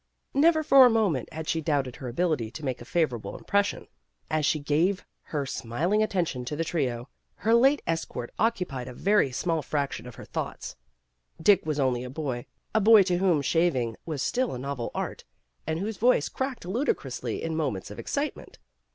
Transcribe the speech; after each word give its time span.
Never 0.33 0.63
for 0.63 0.83
a 0.83 0.89
moment 0.89 1.31
had 1.31 1.47
she 1.47 1.61
doubted 1.61 1.97
her 1.97 2.07
ability 2.07 2.49
to 2.49 2.65
make 2.65 2.81
a 2.81 2.85
favorable 2.85 3.37
impression. 3.37 3.85
As 4.31 4.47
she 4.47 4.57
gave 4.57 5.05
her 5.25 5.45
smiling 5.45 6.01
attention 6.01 6.43
to 6.45 6.55
the 6.55 6.63
trio, 6.65 7.07
her 7.35 7.53
late 7.53 7.83
escort 7.85 8.31
oc 8.39 8.55
cupied 8.55 8.87
a 8.87 8.93
very 8.95 9.31
small 9.31 9.61
fraction 9.61 10.07
of 10.07 10.15
her 10.15 10.25
thoughts. 10.25 10.75
Dick 11.39 11.67
was 11.67 11.79
only 11.79 12.03
a 12.03 12.09
boy, 12.09 12.47
a 12.73 12.81
boy 12.81 13.03
to 13.03 13.19
whom 13.19 13.43
shaving 13.43 13.95
was 14.03 14.23
still 14.23 14.55
a 14.55 14.57
novel 14.57 14.89
art, 14.95 15.23
and 15.67 15.77
whose 15.77 15.97
voice 15.97 16.29
cracked 16.29 16.65
ludicrously 16.65 17.43
in 17.43 17.55
moments 17.55 17.91
of 17.91 17.99
excitement. 17.99 18.57